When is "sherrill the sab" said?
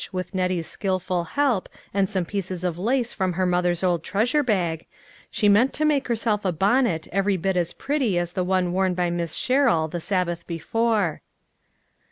9.35-10.25